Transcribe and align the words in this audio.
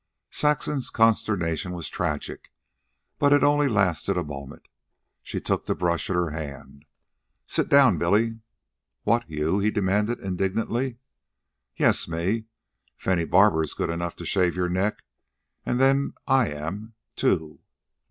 Saxon's 0.31 0.89
consternation 0.89 1.73
was 1.73 1.87
tragic, 1.87 2.51
but 3.19 3.31
it 3.31 3.43
only 3.43 3.67
lasted 3.67 4.17
a 4.17 4.23
moment. 4.23 4.67
She 5.21 5.39
took 5.39 5.67
the 5.67 5.75
brush 5.75 6.09
in 6.09 6.15
her 6.15 6.31
hand. 6.31 6.85
"Sit 7.45 7.69
down, 7.69 7.99
Billy." 7.99 8.39
"What? 9.03 9.29
you?" 9.29 9.59
he 9.59 9.69
demanded 9.69 10.17
indignantly. 10.19 10.97
"Yes; 11.77 12.07
me. 12.07 12.45
If 12.99 13.07
any 13.07 13.25
barber 13.25 13.61
is 13.61 13.75
good 13.75 13.91
enough 13.91 14.15
to 14.15 14.25
shave 14.25 14.55
your 14.55 14.69
neck, 14.69 15.03
and 15.67 15.79
then 15.79 16.13
I 16.27 16.47
am, 16.49 16.95
too." 17.15 17.59